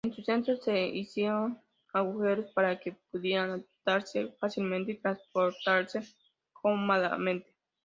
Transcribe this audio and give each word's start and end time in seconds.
En 0.03 0.13
su 0.15 0.23
centro 0.23 0.57
se 0.57 0.87
hicieron 0.87 1.61
agujeros 1.93 2.51
para 2.55 2.79
que 2.79 2.97
pudieran 3.11 3.63
atarse 3.83 4.35
fácilmente 4.39 4.93
y 4.93 4.97
transportarse 4.97 5.99
cómodamente. 6.53 7.53